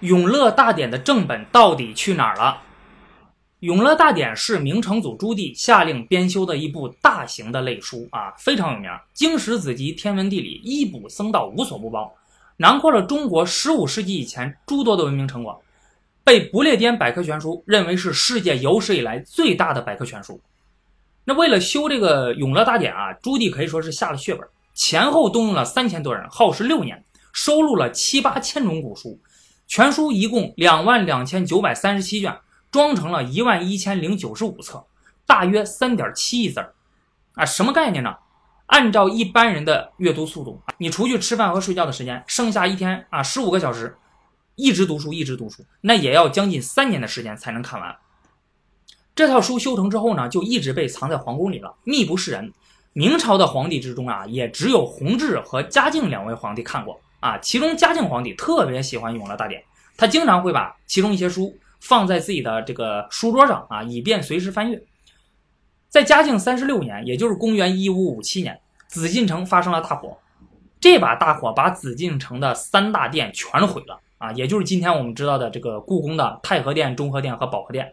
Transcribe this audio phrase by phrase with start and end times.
[0.00, 2.62] 永乐大典的正本到底去哪儿了？
[3.60, 12.10] 永乐大典是明成祖朱棣下令编修的一部大型的类书啊，非常有名，经史子集、天文地理、医卜僧道无所不包，
[12.56, 15.62] 囊括了中国十五世纪以前诸多的文明成果，
[16.24, 20.40] 被不列颠百科全书认为是世界有史以来最大的百科全书。
[21.24, 27.04] 那为了修这个永乐大典啊，朱棣可以说是下了血本，前后动用了三千多人，耗时六年，
[27.34, 29.18] 收录了七八千种古书。
[29.70, 32.36] 全书一共两万两千九百三十七卷，
[32.72, 34.84] 装成了一万一千零九十五册，
[35.24, 36.74] 大约三点七亿字儿，
[37.34, 38.16] 啊，什么概念呢？
[38.66, 43.96] 按照一般人的阅读速度，你除去吃饭和睡觉的时间，剩下一天啊十五个小时，
[44.56, 47.96] 一直读书一直读书，那也要将近三年的时间才能看完。
[49.14, 52.52] 这套书修成之后呢，就一直被藏在皇宫里了，秘不示人。
[52.92, 57.00] 明朝的皇帝之中啊，也只有弘治和嘉靖两位皇帝看过。
[57.20, 59.60] 啊，其中嘉靖皇帝特别喜欢《永乐大典》，
[59.96, 64.82] 他经常会把其中一些书放在自己的这个书桌上啊，以便随时翻阅。
[65.88, 70.16] 在嘉靖三十六年，也就是公元一五五七年，紫禁城发生了大火，
[70.80, 77.92] 这把大火把紫禁城的三大殿全毁了啊，也就是今天我们知道的这个故宫的太和殿、中和殿和保和殿。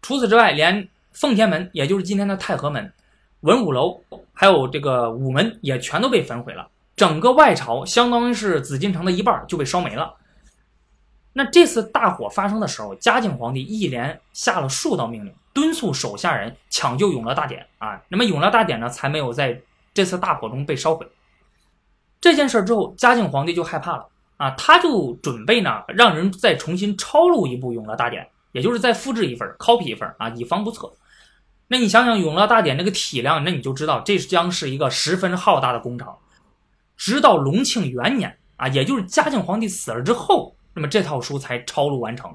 [0.00, 2.92] 除此之外，连奉天门，也就是今天的太和门、
[3.40, 4.00] 文武楼，
[4.32, 6.68] 还有这个午门，也全都被焚毁了。
[6.96, 10.14] 整个外朝相当于是紫禁城的一半就被烧没了。
[11.32, 17.98] 那这次大火发生的时候，嘉靖皇帝一连下了数道命令，敦促手下人抢救永乐大典啊。
[18.08, 19.58] 那么永乐大典呢，才没有在
[19.94, 21.06] 这次大火中被烧毁。
[22.20, 24.06] 这件事之后，嘉靖皇帝就害怕了
[24.36, 30.92] 啊，他就准备呢，让人再重新抄录一部永乐大典，也就是再复制一份，copy 一份啊，以防不测。
[31.68, 36.14] 那你想想永乐大典那个体量，那你就知道这将是一个十分浩大的工程。
[37.04, 42.32] 直到隆庆元年啊，也就是嘉靖皇帝死了之后，那么这套书才抄录完成。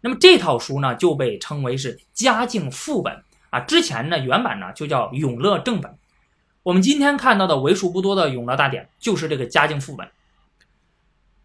[0.00, 3.60] 那么这套书呢，就被称为是嘉靖副本啊。
[3.60, 5.96] 之前呢，原版呢就叫永乐正本。
[6.64, 10.10] 我们今天看到的为数不多的永乐大典，就是这个嘉靖副本。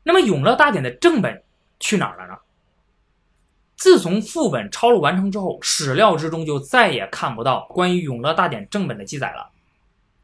[0.02, 1.44] 那么永乐大典的正本
[1.80, 2.40] 去哪儿了呢？
[3.76, 9.52] 自从副本抄录完成之后，史料之中就再也看不到关于永乐大典正本的记载了。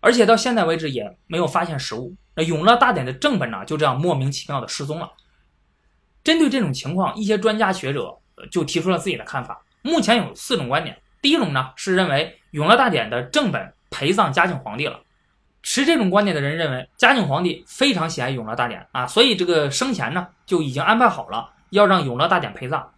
[0.08, 2.16] 而且到现在为止也没有发现实物。
[2.34, 5.12] 那《永乐大典》的正本呢，就这样莫名其妙的失踪了。
[6.24, 8.18] 针对这种情况，一些专家学者
[8.50, 9.62] 就提出了自己的看法。
[9.82, 10.98] 目前有四种观点。
[11.22, 14.98] 第一种呢，是认为《永乐大典》的正本陪葬嘉靖皇帝了。
[15.62, 22.94] 持这种观点的人认为，嘉靖皇帝非常喜爱《永乐大典》啊，所以这个生前呢就已经安排好了要让《永乐大典》陪葬。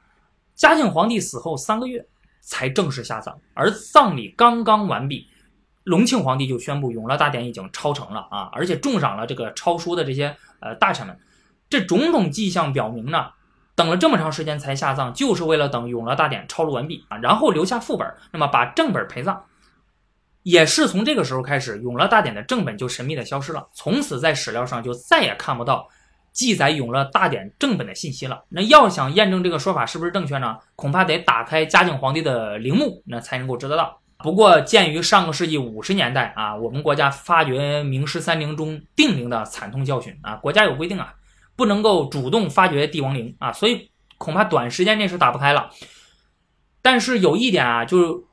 [0.54, 2.06] 嘉靖皇帝死后三个月
[2.40, 5.28] 才正式下葬，而葬礼刚刚完毕。
[5.90, 11.18] 隆庆皇帝就宣布《永乐大典》已经抄成了啊，而且重赏了这个抄书的这些呃大臣们。
[11.68, 13.30] 这种种迹象表明呢，
[13.74, 19.44] 等了这么长时间才下葬，就是为了等《永乐大典》抄录完毕啊，然后留下副本，那么把正本陪葬。
[20.44, 25.88] 也是从这个时候开始，《永乐大典》的正本就神秘的消失了，从此在史料上就再也看不到
[26.32, 28.44] 记载《永乐大典》正本的信息了。
[28.50, 30.58] 那要想验证这个说法是不是正确呢？
[30.76, 34.00] 恐怕得打开嘉靖皇帝的陵墓，那才能够知得到。
[34.22, 41.14] 不过，鉴于上个世纪五十年代啊，我们国家发掘明十三陵中定陵的惨痛教训啊，国家有规定啊，
[41.56, 45.70] 不能够主动发掘帝王陵啊，所以恐怕短时间内是打不开了。
[46.82, 48.24] 但是有一点啊，就是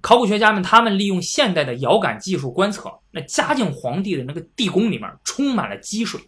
[0.00, 6.20] 考古学家们他们利用现代的遥感技术观测，那嘉靖皇帝的那个地宫里面充满了积水，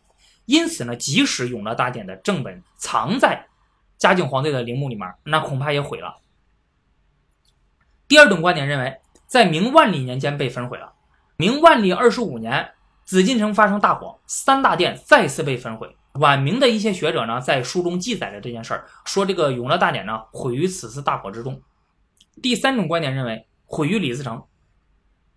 [0.47, 3.47] 因此呢，即使《永乐大典》的正本藏在
[3.99, 6.17] 嘉靖皇帝的陵墓里面，那恐怕也毁了。
[8.10, 8.97] 第二种观点认为，
[9.28, 10.93] 在明万历年间被焚毁了。
[11.37, 12.72] 明万历二十五年，
[13.04, 15.88] 紫禁城发生大火，三大殿再次被焚毁。
[16.15, 21.62] 晚明的一些学者呢，在书中记载了这件事儿，说这个永乐大典呢毁于此次大火之中。
[22.43, 24.42] 第三种观点认为，毁于李自成。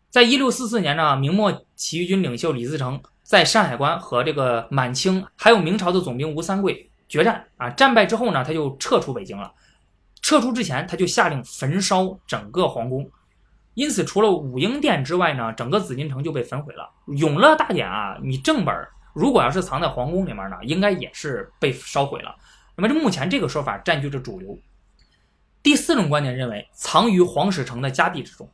[0.09, 9.53] 在一六四四年呢，明末起义军领袖李自成在山海关和这个满清还有明朝的总兵吴三桂决战啊，战败之后呢，他就撤出北京了。
[10.23, 13.07] 撤出之前，他就下令焚烧整个皇宫，
[13.73, 16.89] 因此除了武英殿之外呢，整个紫禁城就被焚毁了。
[17.17, 18.73] 永乐大典啊，你正本
[19.13, 22.33] 如果要是藏在皇宫里面呢，应该也是被烧毁了。
[22.75, 24.57] 那么这目前这个说法占据着主流。
[25.61, 28.49] 第四种观点认为，藏于皇室城的家壁之中。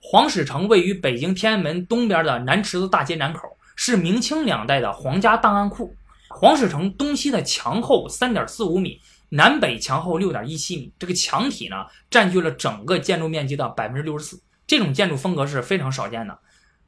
[0.00, 5.94] 皇室城位于北京天安门东边的南池子大街南口，是明清两代的皇家档案库。
[6.28, 9.00] 皇室城东西的墙厚三点四五米。
[9.34, 16.38] 南北墙厚六点一七米，这个墙体呢占据了整个建筑面积的百分之六十四，这种建筑风格是非常少见的，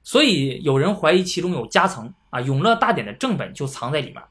[0.02, 2.43] 所以有人怀疑其中有夹层啊。
[2.43, 4.23] 永乐大典的正本就藏在里面。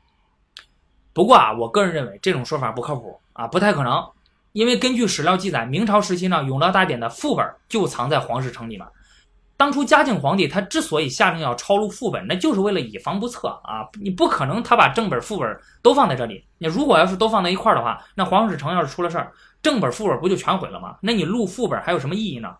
[1.11, 4.07] 不过啊，我个人认为这种说法不靠谱啊，不太可能。
[4.51, 8.85] 因为根据史料记载，明朝时期呢，《永乐大典》的副本就藏在皇室城里面。
[9.63, 13.87] 当初嘉靖皇帝他之所以下令要抄录副本，那就是为了以防不测啊！
[13.93, 16.43] 你不可能他把正本副本都放在这里。
[16.57, 19.31] 你如果要是都放在一块儿的话，那皇室城要是出了事儿，
[19.61, 20.97] 正本副本不就全毁了吗？
[21.01, 22.53] 那你录副本还有什么意义呢？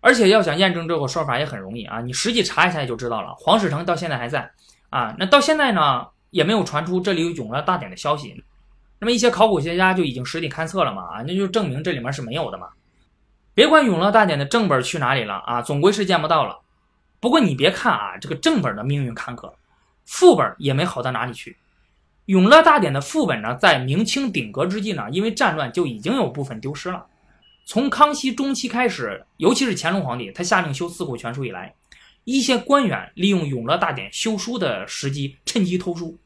[0.00, 3.32] 而且要想验证这个说法也很容易啊，你实际查一下就知道了。
[3.36, 4.50] 皇室城到现在还在
[4.88, 8.42] 啊，那到现在呢也没有传出这里有永乐大典的消息。
[8.98, 12.66] 那么一些考古学家就已经实地勘测了嘛啊，那就证明这里面是没有的嘛。
[13.52, 16.60] 别管永乐大典的正本去哪里了啊，总归是见不到了。
[17.18, 19.52] 不过你别看啊，这个正本的命运坎坷，
[20.06, 21.56] 副本也没好到哪里去。
[22.26, 27.06] 永乐大典的副本呢，在明清鼎革之际呢，因为战乱就已经有部分丢失了。
[27.66, 31.74] 从康熙中期开始，尤其是乾隆皇帝他下令修《四库全书》以来，
[32.24, 36.16] 一些官员利用永乐大典修书的时机，趁机偷书。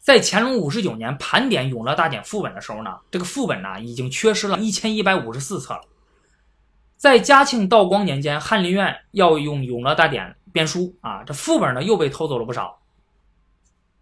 [0.00, 5.82] 在乾隆五十九年盘点永乐大典副本的时候呢，这个副本呢已经缺失了一千一百五十四册了。
[7.02, 12.78] 在嘉庆、道光年间，翰林院要用《永乐大典》编书啊，这副本呢又被偷走了不少。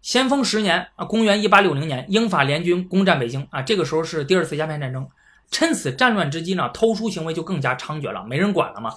[0.03, 5.07] 咸丰十年啊，公元一八六零年，英法联军攻占北京啊，这个时候是第二次鸦片战争。
[5.49, 8.93] 趁此战乱之机呢，偷书行为就更加猖獗了，没人管了嘛。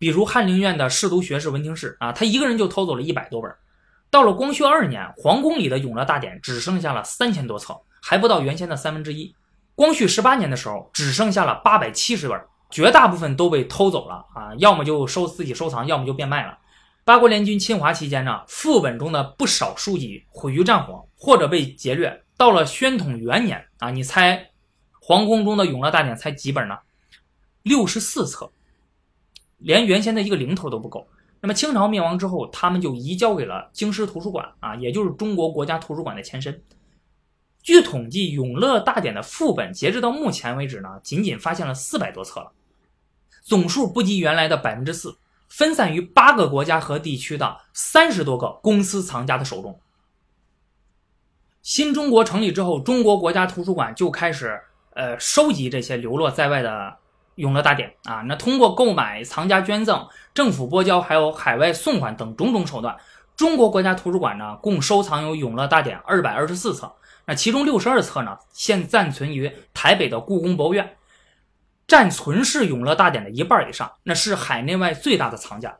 [0.00, 3.54] 比如翰林院的侍读学士文廷式啊，他一个人就偷走了一百多本。
[4.10, 9.32] 到了光绪二年，皇宫里的《永乐大典》只剩下了三千多册，还不到原先的三分之一。
[9.76, 12.36] 光绪十八年的时候，只剩下了八百七十本。
[12.72, 16.58] 绝大部分都被偷走了啊，要么就收自己收藏，要么就变卖了。
[17.04, 22.24] 八国联军侵华期间呢，副本中的不少书籍毁于战火，或者被劫掠。
[22.36, 24.50] 到了宣统元年啊，你猜
[25.00, 26.78] 皇宫中的《永乐大典》才几本呢？
[27.62, 28.50] 六十四册，
[29.58, 31.06] 连原先的一个零头都不够。
[31.40, 36.62] 那么清朝灭亡之后，他们就移交给了京师图书馆啊，也就是中国国家图书馆的前身。
[37.62, 42.52] 据统计，《永乐大典》的副本截止到目前为止呢，仅仅发现了四百多册了。
[43.42, 45.16] 总数不及原来的百分之四，
[45.48, 49.78] 分散于八个国家和地区的三十多个公司藏家的手中。
[51.60, 54.60] 新中国成立之后，中国国家图书馆就开始
[54.94, 56.70] 呃收集这些流落在外的
[57.36, 62.96] 《永乐大典》啊，那通过购买、藏家捐赠、政府拨交，还有海外送款等种种手段，
[63.36, 66.92] 中国国家图书馆呢共收藏有《永乐大典》二百二十四册，
[67.26, 70.96] 那其中六十二册呢现暂存于台北的故宫博物院。
[71.92, 75.76] 占存世《永乐大典》的一半以上，那是海内外最大的藏家，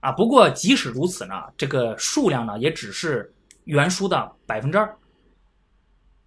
[0.00, 3.32] 啊，不过即使如此呢，这个数量呢也只是
[3.62, 4.92] 原书的百分之二。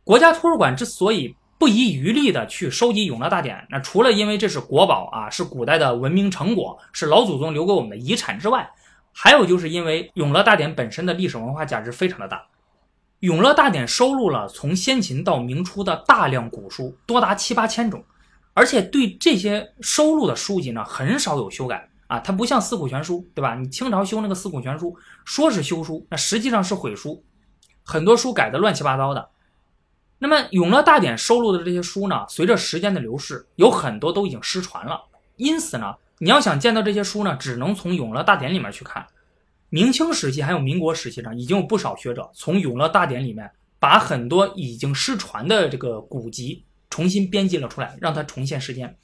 [0.05, 8.71] 国家图书馆之所以不遗余力的去收集《永乐大典》，那除了因为这是国宝啊，是古代的文明成果，是老祖宗留给我们的遗产之外，
[9.13, 12.37] 还有就是因为《永乐大典》本身的历史文化价值非常的大，
[13.19, 18.01] 《永乐大典》收录了从先秦到明初的大量古书，多达七八千种。
[18.53, 23.55] 而且对这些收录的书籍呢，很少有修改啊，它不像四库全书，对吧？
[23.55, 27.23] 你清朝修那个四库全书，说是修书，那实际上是毁书，
[27.83, 29.29] 很多书改的乱七八糟的。
[30.17, 35.01] 那么《永乐大典》收录的这些书呢，随着时间的流逝，有很多都已经失传了。
[35.37, 39.07] 因此呢，你要想见到这些书呢，只能从《永乐大典》里面去看。
[39.69, 43.49] 明清时期还有民国时期呢，已经有不少学者从《永乐大典》里面
[43.79, 46.65] 把很多已经失传的这个古籍。
[46.99, 48.97] 重新编辑了出来，让它重现时间。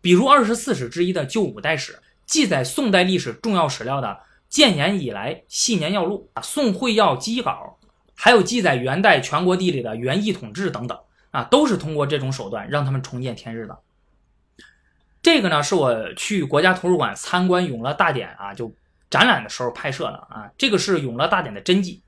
[0.00, 1.92] 比如二十四史之一的《旧五代史》，
[2.24, 4.08] 记载宋代历史重要史料的
[4.48, 7.78] 《建炎以来系年要录》啊，《宋会要基稿》，
[8.14, 10.98] 还有记载元代全国地理的《元义统志》等等
[11.32, 13.78] 啊，都是通过这种手段让他们重见天日的。
[15.20, 18.74] 这个呢，是我去国家图书馆参观《永乐大典》啊，就
[19.10, 20.50] 展览的时候拍摄的啊。
[20.56, 22.02] 这个是《永乐大典》的真迹。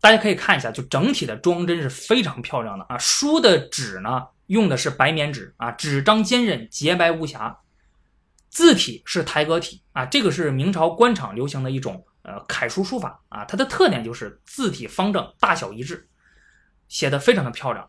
[0.00, 2.98] 大家可以看一下，就整体的装帧是非常漂亮的啊。
[2.98, 4.26] 书的纸呢？
[4.46, 7.58] 用的是白棉纸啊，纸张坚韧，洁白无瑕。
[8.50, 16.08] 字体是台阁体啊，这个是明朝官场流行的一种呃楷书书法啊，它的特点就是字体方正，大小一致，
[16.86, 17.88] 写的非常的漂亮。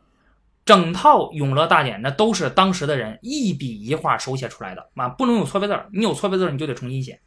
[0.66, 7.22] 整套《永乐大典》那都是当时的人一笔一画手写出来的啊，不能有错别字你有错别字你就得重新写。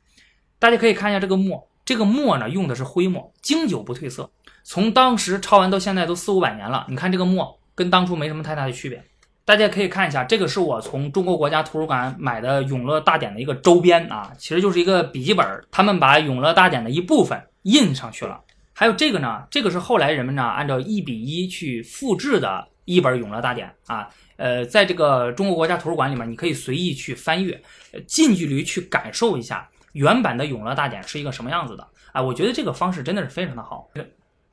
[0.59, 4.33] 大家可以看一下这个墨，这个墨呢用的是灰墨，经久不褪色，
[4.65, 9.05] 从当时抄完到现在都四五百年了，你看这个墨跟当初没什么太大的区别。
[9.49, 18.39] 大家可以看一下，这个是我从中国国家图书馆买的《永乐大典》的一个周边啊，其实就是一个笔记本，他们把《永乐大典》的一部分印上去了。
[18.75, 27.59] 还有这个呢，这个是后来人们呢按照一比一去复制的一本《永乐大典》啊，呃，在这个中国国家图书馆里面，你可以随意去翻阅，
[28.07, 32.21] 近距离去感受一下原版的《永乐大典》是一个什么样子的啊。
[32.21, 33.89] 我觉得这个方式真的是非常的好。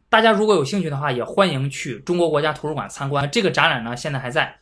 [0.08, 3.30] 大家如果有兴趣的话，也欢迎去中国国家图书馆参观。
[3.30, 4.56] 这个展览呢，现在还在。